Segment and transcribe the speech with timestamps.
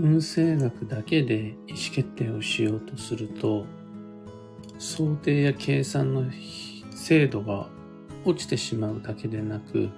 [0.00, 3.66] 運勢学だけで意思決定をしようとすると、
[4.78, 6.24] 想定や計算の
[6.94, 7.68] 精度が
[8.24, 9.88] 落ちてしまうだけでなく、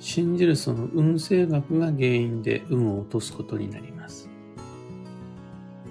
[0.00, 4.30] 信じるその運勢学が原因で運を落とすことになります。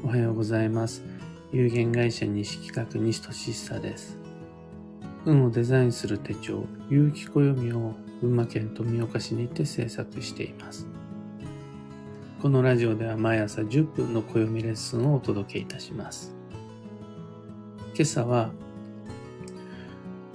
[0.03, 1.03] おはようございます。
[1.51, 4.17] 有限会社西企画西俊久です。
[5.25, 10.87] 運をデザインする手帳、有機暦を群馬県富岡市にて制作しています。
[12.41, 16.33] このラジオでは毎朝10分の暦レッスンをお届けいたします。
[17.93, 18.51] 今朝は、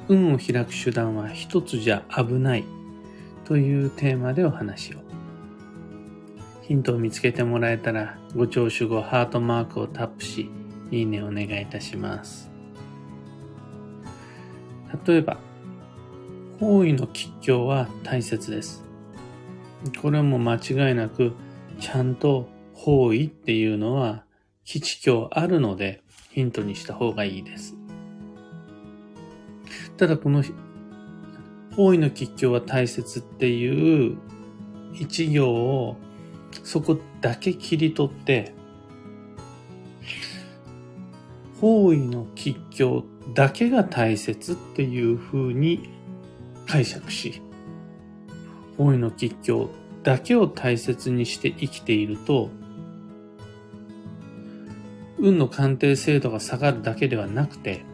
[0.09, 2.65] 運を開く手段は一つじゃ危ない
[3.47, 4.99] というテーマでお話を。
[6.61, 10.51] ヒントを見つけてもらえたら、ご聴取後ハートマークをタップし、
[10.91, 12.51] いいねお願いいたします。
[15.07, 15.39] 例えば、
[16.61, 18.85] 方位の吉凶は大切です。
[20.03, 21.33] これも間違いなく
[21.85, 24.25] ちゃんと方位っていうのは
[24.65, 27.77] 基地境あるのでヒントにした方がいいです。
[29.99, 30.43] ただこの
[31.77, 34.17] 方位の吉凶は大切っていう
[34.95, 35.97] 一行を
[36.63, 38.55] そこだけ切り取って
[41.61, 45.91] 方位の吉凶だけが大切っていう風に
[46.67, 47.43] 解釈し
[48.79, 49.69] 方位の吉凶
[50.05, 52.51] だけを大切にして生きていると、
[55.19, 57.85] 運の鑑定精度が下がるだけではなくて、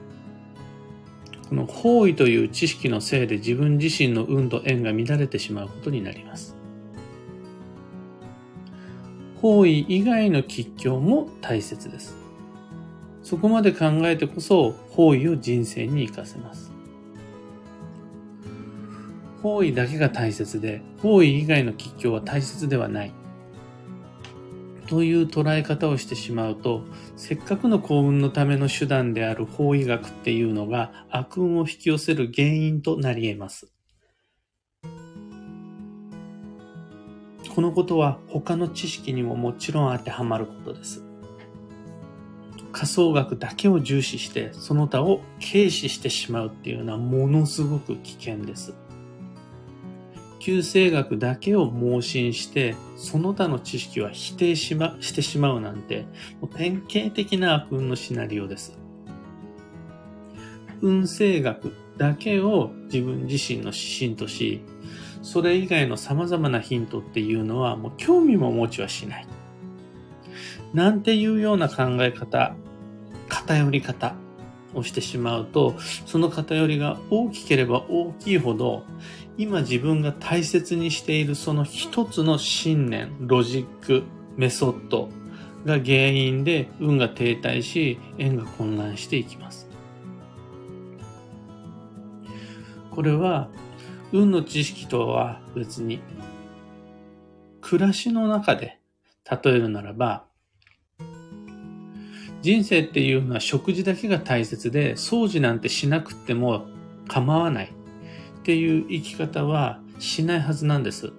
[1.49, 6.57] この方位という知識のせいで自分自身の運と縁が乱れてしまうことになります。
[9.41, 12.17] 方位以外の吉凶も大切です。
[13.23, 16.70] そこまで考えてこそ方位を人生に活かせます。
[19.43, 23.13] 方位だけが大切で、方位以外の吉凶は大切ではない。
[24.87, 26.83] という捉え方をしてしまうと、
[27.17, 33.73] せっかくの幸運のための手段である方位学っていうのが悪運を引き寄せる原因となり得ます。
[37.55, 41.05] このことは他の知識にももちろん当てはまることです。
[42.73, 48.75] 仮想学だけを重視してその他を軽視してしまうっていうのはものすごく危険です。
[50.41, 56.07] 旧生学だけを盲信して、その他の知識は否定し,、ま、してしまうなんて、
[56.41, 58.77] もう典型的な悪運のシナリオです。
[60.81, 64.63] 運勢学だけを自分自身の指針とし、
[65.23, 69.27] それ以外の様々なヒントっていうのはもう興味も持ちはしない。
[70.73, 72.57] なんていうような考え方、
[73.29, 74.15] 偏り方
[74.75, 75.75] をしてしまうと、
[76.07, 78.85] その偏りが大きければ大きいほど、
[79.39, 84.03] 今自分が大切にしているその一つの信念、ロジック、
[84.37, 85.09] メソッド
[85.65, 89.69] が原因で運が停滞し、縁が混乱していきます。
[92.91, 93.49] これは
[94.13, 96.01] 運の知識とは別に
[97.61, 98.81] 暮らしの中で
[99.31, 100.25] 例えるならば
[102.43, 106.67] 人生っていうのは食事だけが大切で掃除なんてしなくても
[107.09, 111.13] 構わないっていう生き方はしないはずなんです。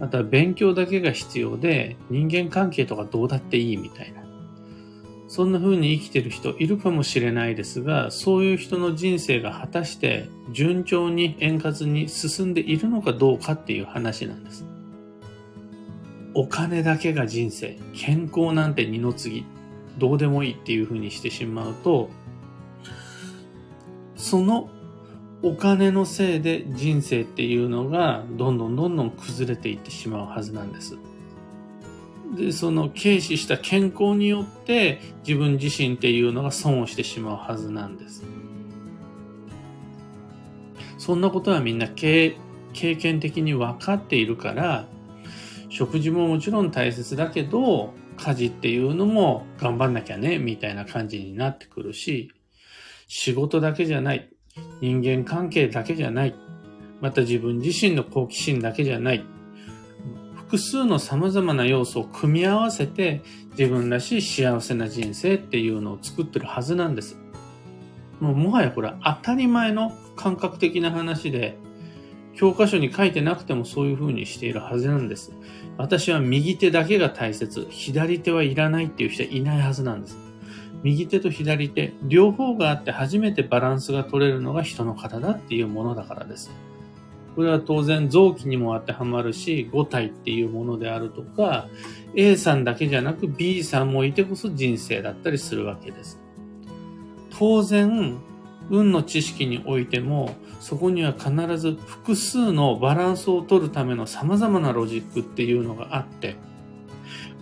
[0.00, 4.24] また勉強だけが必要で人間関係とかどうだっていいみたいな。
[5.28, 14.64] そんな風に生きてる人いるかもしれないですが、そういう人の人生が果たして順調に円滑に進んでいるのかどうかっていう話なんです。
[16.34, 19.44] お金だけが人生、健康なんて二の次、
[19.98, 22.10] どうでもいいっていう風にしてしまうと、
[24.16, 24.68] その
[25.42, 30.96] お金のせいで人生っていうのがどんどんどんどん崩れていってしまうはずなんです。
[32.36, 38.24] で、その軽視した健康によって自分自身っていうのが損をしてしまうはずなんです。
[40.98, 42.36] そんなことはみんな経
[42.72, 44.86] 経験的に分かっているから、
[45.68, 47.92] 食事ももちろん大切だけど、
[48.24, 52.32] 家事っていうのも頑張んなきゃね、みたいな感じになってくるし、
[53.06, 54.30] 仕事だけじゃない。
[54.80, 56.34] 人間関係だけじゃない。
[57.02, 59.22] また自分自身の好奇心だけじゃない。
[60.36, 63.22] 複数の様々な要素を組み合わせて
[63.58, 67.18] 自分らしい幸せな人生っていうのを作ってるはずなんです。
[68.20, 71.58] もうもはやこれは当たり前の感覚的な話で、
[72.36, 75.32] 教科書に書いてなくてもそういう風にしているはずなんです。
[75.76, 80.16] 私は右手だけが大切、左手はいらないっていう人はいないはずなんです。
[80.82, 86.50] 右手と左手、両方があって初めてバランスが取れるのが人の体っていうものだからです。
[87.34, 91.68] これは当然臓器にも当てはまるし、5体っていうものであるとか、
[92.14, 96.20] A さんだけじゃなく B さんもいてこそ人生だったりするわけです。
[97.30, 98.18] 当然、
[98.70, 106.36] 運の知識においても、そこには必ず複数のバランスを取るための様々なロジックっていうのがあって、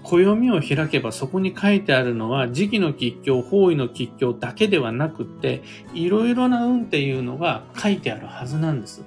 [0.02, 5.62] 暦を開けばそこに書いてあるのは時期の吉凶、方位の吉凶だけではなくって、
[5.94, 9.04] いろいろな運っていうのが書いてあるはずなんです。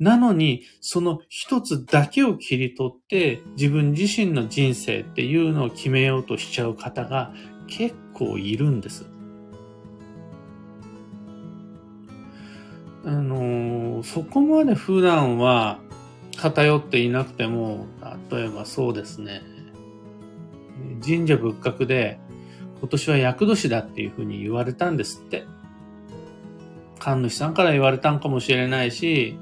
[0.00, 7.32] なのに、その一つだけを切り取って自分自身の人生っていうのを決めようとしちゃう方が
[7.68, 9.15] 結構いるんです。
[13.06, 15.78] あの、そこまで普段は
[16.36, 17.86] 偏っていなくても、
[18.30, 19.42] 例えばそうですね、
[21.04, 22.18] 神社仏閣で
[22.80, 25.44] 今年は厄年だっていうふうに言われたんですって。
[26.98, 29.38] 神主さんから言われたんかもしれないし、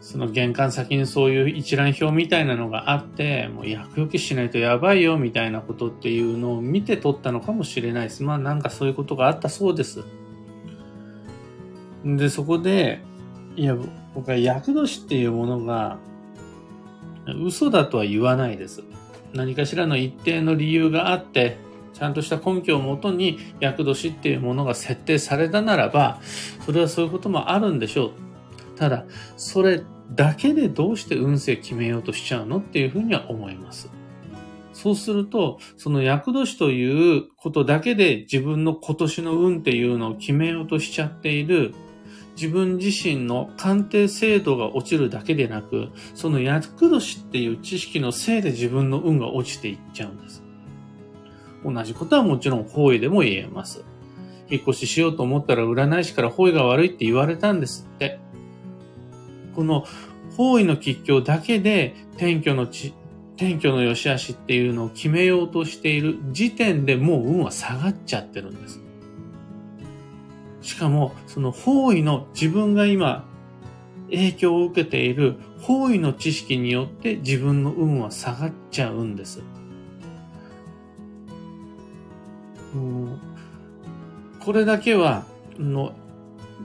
[0.00, 8.24] その玄関先にそういう一覧表みたいなのがあって、もう厄除けしないとやばいよみたいなことっていうのを見て取ったのかもしれないです。
[8.24, 10.02] まあなんかそういうことがあったそうです。
[12.04, 13.00] で、そこで、
[13.56, 13.76] いや、
[14.14, 15.98] 僕は厄年っていうものが
[17.26, 18.82] 嘘だとは言わないです。
[19.32, 21.58] 何かしらの一定の理由があって、
[21.92, 26.18] ちゃんとした根拠をもとに厄年っていうものが設定されたならば、
[26.64, 28.78] それはそういうこともあるんでしょう。
[28.78, 29.04] ただ、
[29.36, 29.82] それ
[30.14, 33.90] だけでどうして運勢決めようとしちゃうのっていうふうには思います。
[34.72, 41.74] そうすると、その厄年ということだけで自分の今年の運っていうのを決めようとしちゃっている
[42.40, 50.42] 自分自身の鑑定精度が落ちるだけでなく、その厄年っていう知識のせいで自分の運が落ちていっちゃうんです。
[51.62, 53.84] 同じことはもちろん方位でも言えます。
[54.48, 58.18] 引っ越ししようと思ったら占い師から方位が悪いって言われたんですって。
[59.54, 59.84] この
[60.38, 62.94] 方位の吉凶だけで天居の地、
[63.36, 68.80] 天居の良し悪しっていうのを決めようとしている時点でもう運は下がっちゃってるんです。
[70.62, 73.24] しかも、その方位の自分が今
[74.10, 79.42] 影響を受けている方位の知識によって自分の運は下がっちゃうんです。
[84.40, 85.24] これだけは、
[85.58, 85.92] の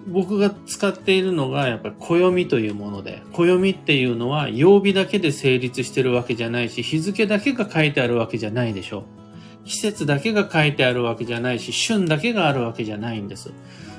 [0.08, 9.25] 僕が使っているのがやっぱり暦というもので、暦っていうのは曜日だけで成立してるわけじゃないし、日付だけが書いてあるわけじゃないでしょう。
[9.66, 13.52] 季節だけが書いてあるわけじゃないし、旬だけがあるわけじゃないんです。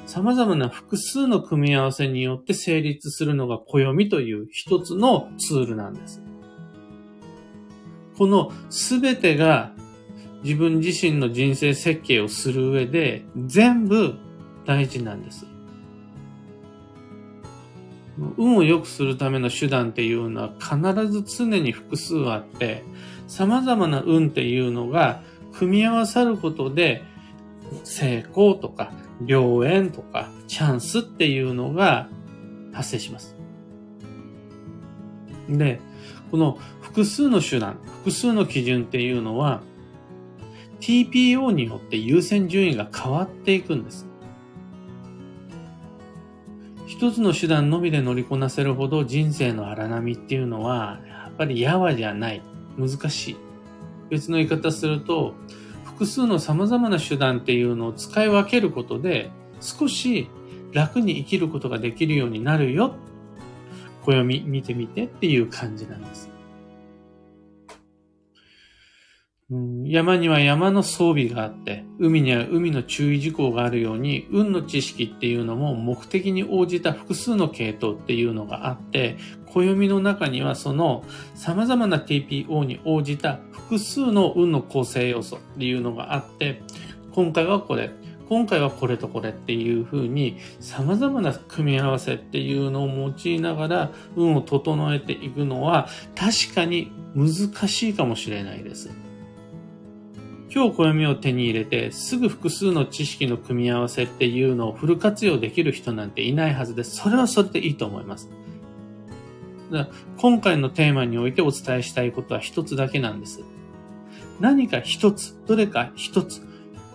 [0.07, 6.23] 様々な複数の組み合わせによって成立するのが暦という一つのツールなんです。
[8.17, 9.73] このすべてが
[10.43, 14.15] 自分自身の人生設計をする上で全部
[14.65, 15.47] 大事なんです。
[18.39, 20.79] 運を良くするための手段っていうのは必
[21.09, 22.85] ず常に複数あって、
[23.27, 25.23] 様々な運っていうのが
[25.59, 27.03] 組み合わさることで
[27.85, 28.93] 成功とか
[29.25, 32.09] 良縁とかチャンスっていうのが
[32.73, 33.35] 発生します。
[35.49, 35.81] で、
[36.31, 39.63] この複数の手段、複数の基準っていうのは
[40.81, 44.07] TPO によって優先順位が変わっていくんです。
[46.87, 52.43] 一つの手段のみで乗りこなせるほど人生の荒波っていうのはやっぱりやわじゃない。
[52.79, 53.46] 難しい。
[54.11, 55.35] 別の言い方すると、
[55.85, 60.29] 複数の様々な手段っていうのを使い分けることで、少し
[60.73, 62.95] 楽に生きることができるようになるよ。
[64.05, 66.36] 暦見てみてっていう感じなんです。
[69.49, 81.05] 山には山の装備があって、海には海の注意事項があるように、運の知識っていうのも目的に応じた複数の系統っていうのがあって、暦の中にはその
[81.37, 86.61] 様々な TPO に応じた複数の運の構成要素っていうのがあって、
[87.13, 87.91] 今回はこれ、
[88.29, 95.87] 今回はこれとこれっていう風に様々な組み合わせっていうのを用いながら運を整えていくのは
[96.17, 99.06] 確かに難しいかもしれないです。
[100.57, 106.97] 今日暦を手に入れてすぐ複数の知識の組み合わせっていうのをフル活用できる人なんていないはずです。
[106.97, 108.31] それはそれでいいと思います。
[109.71, 109.87] だ
[110.17, 113.45] 今回のテーマにおいてお伝えしたいことは一つだけなんです。
[114.41, 116.41] 何か一つ、どれか一つ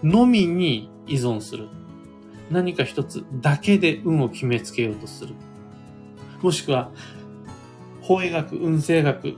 [0.01, 1.68] のみに依存する。
[2.50, 5.36] 何か一つだけで運を決めつけようとする。
[6.41, 6.89] もしくは、
[8.01, 9.36] 法医学、運勢学、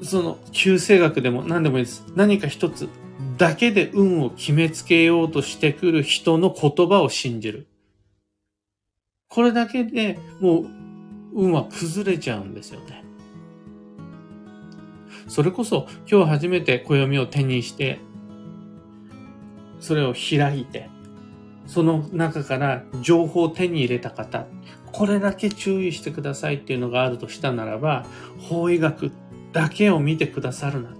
[0.00, 2.04] その、旧世学でも何でもいいです。
[2.14, 2.88] 何か一つ
[3.36, 7.66] だけで運を決めつけようとしてくる人の言葉を信じる。
[9.28, 10.66] これだけでもう
[11.34, 13.04] 運は崩れちゃうんですよね。
[15.26, 17.98] それこそ今日初めて暦を手にして、
[19.80, 20.88] それを開いて、
[21.66, 24.46] その中から情報を手に入れた方、
[24.92, 28.06] これだけ注意してくださいっていうのがあるとしたならば、
[28.38, 29.12] 法医学
[29.52, 30.90] だけを見てくださるな。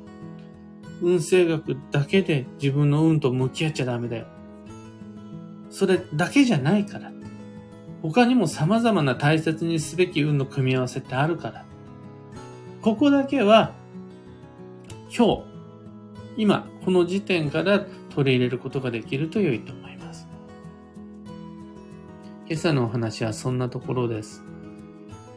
[1.04, 4.26] 運勢学だけで自分の運と向き合っちゃダメだよ。
[5.68, 7.12] それだけじゃないから。
[8.00, 11.66] 他にも様々な大切にすべき運の組み合わせってあるから。
[12.80, 13.73] ここだけは、
[15.14, 15.42] 今日、
[16.38, 17.84] 今、この時点から
[18.14, 20.26] 取り入れることができると良いと思います。
[22.46, 24.42] 今朝のお話はそんなところです。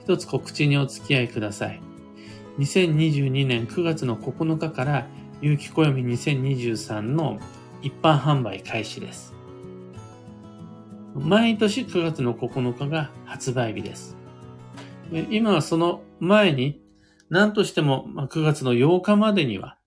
[0.01, 1.81] 一つ告知にお付き合いください。
[2.57, 5.07] 2022年9月の9日から
[5.41, 7.39] 有機暦2023の
[7.81, 9.35] 一般販売開始です。
[11.13, 14.17] 毎年9月の9日が発売日です。
[15.29, 16.81] 今はその前に
[17.29, 19.77] 何としても9月の8日までには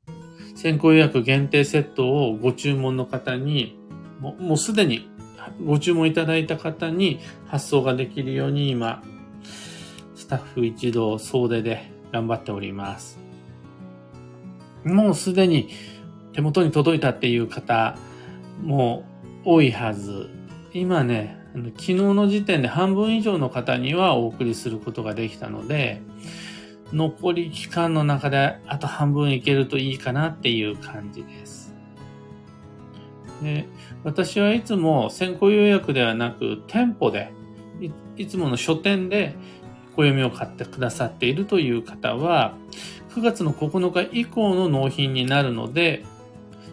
[0.54, 3.78] 先行予約限定セットをご注文の方に
[4.21, 5.11] もうすでに
[5.64, 9.02] ご注文いただいた方に発送ができるように今
[10.14, 13.29] スタッフ一同総出で頑張っております。
[14.84, 15.68] もうすでに
[16.32, 17.96] 手元に届いたっていう方
[18.62, 19.04] も
[19.44, 20.30] 多いはず
[20.72, 26.00] 今ね、昨日の時点で半分以上の方にはお送りすることができたので、
[26.92, 31.75] 残り期間の中であと半分いけるといいかなっていう感じです。
[33.42, 33.66] で
[34.04, 37.32] 私はいつも先行予約ではなく店舗で
[38.16, 39.34] いつもの書店で
[39.96, 42.54] 暦を買ってくださっているという方は
[43.14, 46.05] 9月の9日以降の納品になるので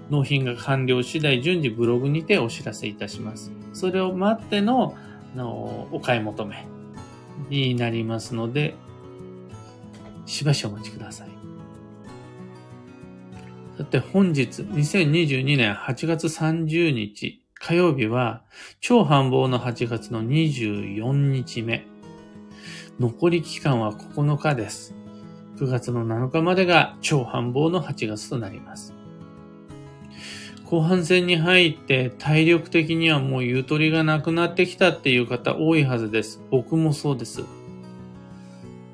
[0.10, 3.52] 納品が完了次第順次ブログにてお知らせいたします。
[3.74, 4.96] それを待っての
[5.36, 6.66] のお買い求め
[7.50, 8.76] になりますので、
[10.26, 11.30] しばしお待ちください。
[13.78, 18.42] さて本日2022年8月30日火曜日は
[18.80, 21.86] 超繁忙の8月の24日目。
[23.00, 24.96] 残り期間は9日です。
[25.58, 28.94] 9月の7日までが超繁忙の8月となります。
[30.66, 36.42] 後半戦に入って体力的にはもうゆとりがなくなってきたっていう方多いはずです。
[36.52, 37.44] 僕もそうです。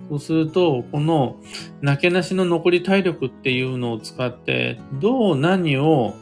[0.09, 1.37] そうすると、この、
[1.81, 6.13] なけなしの残り体力っていうのを使って、どう何を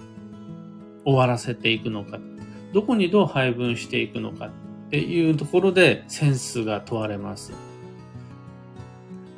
[1.04, 2.20] 終わらせていくのか、
[2.74, 7.71] どこにどう配分していくのかっていうところでセンスが問われます。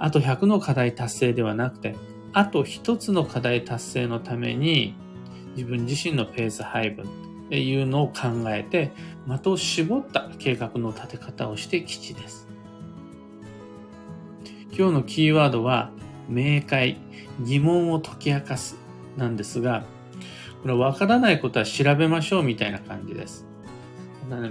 [0.03, 1.95] あと100の課題達成ではなくて、
[2.33, 4.95] あと1つの課題達成のために、
[5.55, 7.07] 自分自身のペース配分っ
[7.49, 8.13] ていうのを考
[8.49, 8.91] えて、
[9.25, 12.49] 的を絞った計画の立て方をして基地です。
[14.77, 15.89] 今日のキーワードは、
[16.27, 16.97] 明快、
[17.39, 18.75] 疑問を解き明かす
[19.15, 19.85] なんですが、
[20.63, 23.47] これ分からないことは調べましょうみたいな感じです。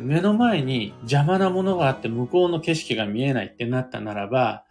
[0.00, 4.64] 目の前に邪魔なものがあって向こうの景色が見えないってなったならば、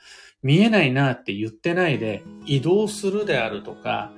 [0.43, 4.11] 見えないなって言ってないで移動するであるとか、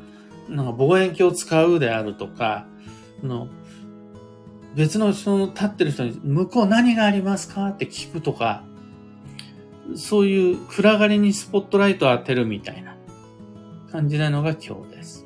[0.50, 2.66] なんか望遠鏡を使うであるとか、
[3.22, 3.48] の
[4.76, 8.64] 別の人の立ってる人に、向こう何がありますかって聞くとか、
[9.96, 12.96] そういう暗がりにスポットライトを当てるみたいな
[13.92, 15.26] 感じなのが今日です。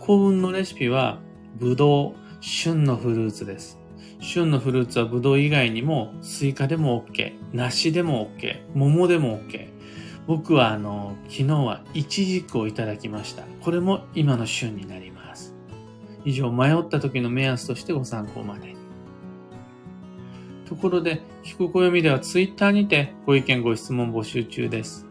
[0.00, 1.18] 幸運のレシピは、
[1.56, 3.78] ぶどう、旬のフルーツです。
[4.24, 9.68] 旬のフルーツはぶどう以外にも、スイカでも OK、梨でも OK、桃でも OK、
[10.26, 13.42] 僕はあの、昨日はイチジクをいただきました。
[13.60, 15.54] これも今の旬になります。
[16.24, 18.76] 以上、迷った時の目安としてご参考までに。
[20.66, 25.06] ところで、聞く暦ではツイッターにてご意見ご質問募集中です。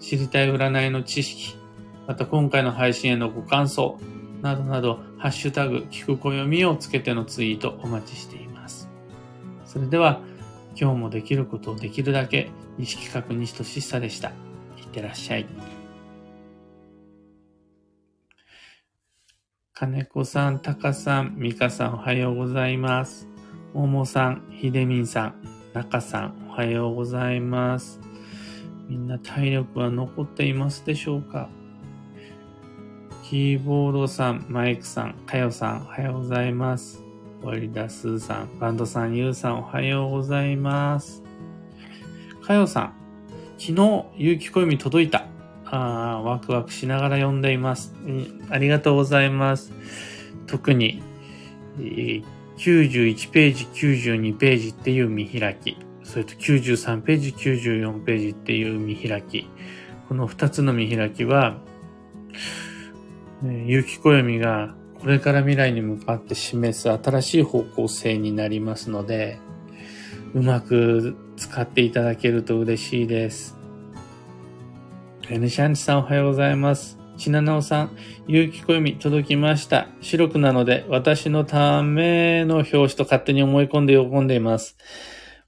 [0.00, 1.54] 知りたい占いの知識、
[2.08, 4.00] また今回の配信へのご感想、
[4.42, 8.88] などなど、ハッシュタグ、聞く暦をつけてのツイートお待ちしています。
[9.64, 10.20] それでは、
[10.80, 14.30] 今日もできることをできるだけ西企画西俊久でした。
[14.30, 14.32] い
[14.84, 15.46] ってらっしゃい。
[19.74, 23.28] 金子さん、タカさん、ミカさんおはようございます。
[23.74, 25.34] ももさん、ひでみんさん、
[25.74, 28.00] 中さんおはようございます。
[28.88, 31.48] みんな体力は残っていますでしょうか？
[33.30, 37.00] キーボードさん、マイクさん、かよさんおはようございます。
[37.44, 41.22] ワリダスーさん、バンドさん、ユウさんおはようございます。
[42.42, 42.94] かよさん、
[43.56, 45.26] 昨日、有機暦届いた。
[45.64, 47.94] あワクワクしながら読んでいます。
[48.50, 49.72] ありがとうございます。
[50.48, 51.00] 特に、
[51.78, 55.76] 91ページ、92ページっていう見開き。
[56.02, 59.48] それと93ページ、94ページっていう見開き。
[60.08, 61.58] この2つの見開きは、
[63.42, 69.38] 有機暦がこれから未来に向かって示す新しい方向性になりますので、
[70.34, 73.56] うまく使っていただけると嬉しいです。
[75.30, 76.98] エヌシャンチさんおはようございます。
[77.16, 79.88] ちななおさん、有機暦届きました。
[80.02, 84.76] 白くなので私のための表紙と勝手に思い込んで喜んでいます。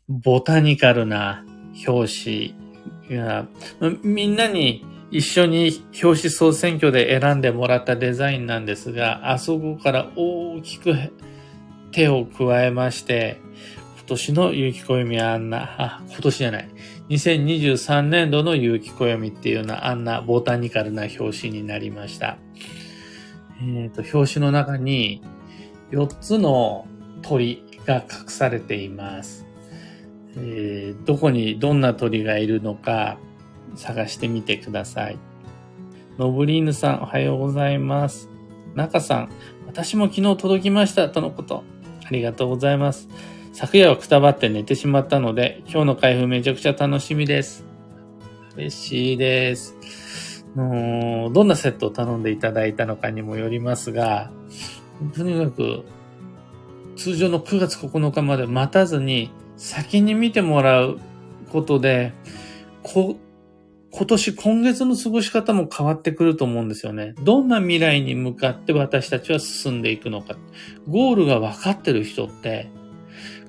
[0.09, 1.45] ボタニカルな
[1.87, 2.55] 表
[3.11, 3.47] 紙が、
[4.03, 10.95] みんなに一緒に表紙総選挙で選んでもらったデザインなんですが、あそこから大きく
[11.93, 13.39] 手を加えまして、
[13.99, 16.69] 今年の有機暦はあんな、あ、今年じゃない。
[17.11, 22.39] 2023年度の有機暦っていうのはあんなボタニカルな表紙になりました。
[23.61, 25.23] えっ、ー、と、表紙の中に
[25.91, 26.87] 4つの
[27.21, 29.47] 鳥が隠されています。
[30.39, 33.19] えー、どこにどんな鳥がいるのか、
[33.77, 35.19] 探してみてください。
[36.19, 38.29] ノブリーヌさん、おはようございます。
[38.75, 39.29] 中さん、
[39.67, 41.65] 私も昨日届きました、とのこと。
[42.05, 43.09] ありがとうございます。
[43.53, 47.65] 昨夜はくたばって寝てしまったので、今日の開封めちゃくちゃ楽しみです。
[48.57, 50.47] 嬉しいです。
[50.57, 54.31] のどんなセットを頼んでいただいたのかにもよりますが、
[55.15, 55.85] とにかく、
[56.97, 60.99] 通常の9月9日まで待たずに、先に見てもらう
[61.51, 62.13] ことで、
[62.83, 63.17] こ
[63.95, 67.15] 今年、今月の過ごし方も変わってくると思うんですよね。
[67.23, 70.35] どんな未来に向かって私たちは進んでいくのか。
[70.89, 72.71] ゴールが分かってる人って、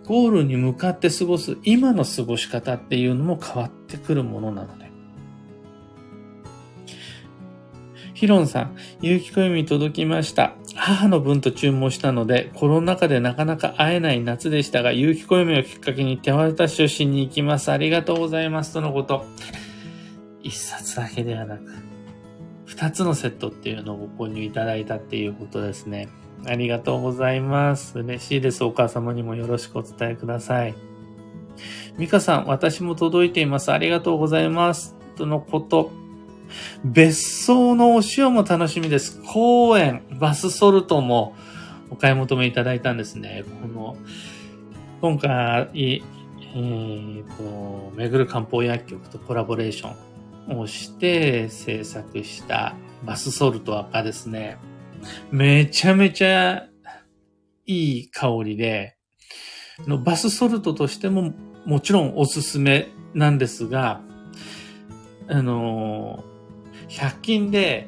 [0.05, 4.91] ゴールに向かって過ごす今の過ごし方っていうのも変わってくるものなので。
[8.13, 10.55] ヒロンさん、有機暦届きました。
[10.75, 17.71] 母の分と注文したので、コロナ禍でなかなか会えない夏でしたが、有機暦をきっかけに手渡しをしに行きます。
[17.71, 18.73] ありがとうございます。
[18.73, 19.25] とのこと。
[20.43, 21.63] 一冊だけではなく、
[22.65, 26.09] 二つのセットっていうのをご購入いただいたっていうことですね。
[26.45, 27.97] ありがとうございます。
[27.99, 28.63] 嬉しいです。
[28.63, 30.75] お母様にもよろしくお伝えください。
[31.97, 33.71] ミカさん、私も届いています。
[33.71, 34.95] ありがとうございます。
[35.15, 35.91] とのこと。
[36.83, 39.21] 別荘のお塩も楽しみです。
[39.21, 41.35] 公園、バスソルトも
[41.89, 43.43] お買い求めいただいたんですね。
[43.61, 43.97] この、
[45.01, 50.12] 今回、えっ、ー、と、めぐる漢方薬局とコラボレーション
[50.49, 54.57] をして制作したバスソルト赤ですね。
[55.31, 56.67] めちゃめちゃ
[57.65, 58.97] いい香りで、
[59.87, 61.33] のバスソルトとしても
[61.65, 64.01] もちろんおすすめなんですが、
[65.27, 66.23] あの、
[66.89, 67.87] 100均で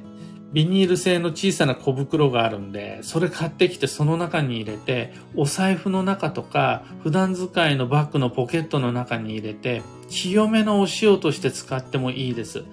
[0.55, 12.63] ビニール製の小さな小袋があるんで、それ買ってきてその中に入れて、お財布の中とか、普段使いのバッグのポケットの中に入れて、清めのお塩として使ってもいいです。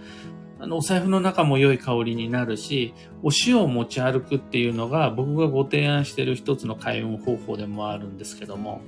[0.61, 8.81] あの、お財布の中も良い香りになるし、お塩を持ち歩くっていうのが僕がご提案している一つの開運方法でもあるんですけども、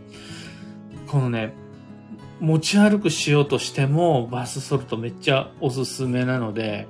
[1.08, 1.52] このね、
[2.38, 6.86] 持ち歩く塩としてもバスソルトめっちゃおすすめなので、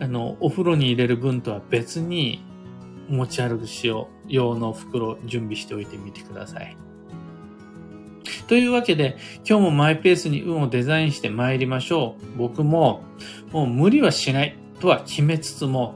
[0.00, 2.44] あの、お風呂に入れる分とは別に
[3.08, 6.76] 持ち歩く塩用の袋準備しておいてみてください。
[8.46, 9.16] というわけで、
[9.48, 12.38] 今日もマイペースに運をデザインして参りましょう。
[12.38, 13.02] 僕も、
[13.52, 15.94] もう無理はしないとは決めつつも、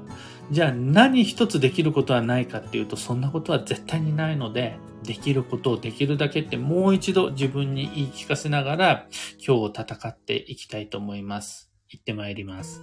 [0.51, 9.07] じゃあ何一つできることはないかっていうと、そんなことは絶対にないので、できることをできるだけってもう一度自分に言い聞かせながら、
[9.39, 11.71] 今日を戦っていきたいと思います。
[11.89, 12.83] 行って参ります。